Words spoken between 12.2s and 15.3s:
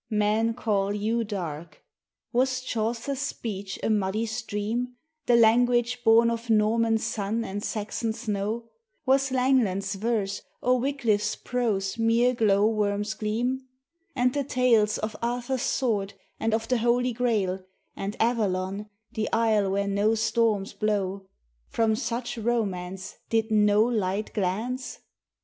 glow worm's gleam? And the tales Of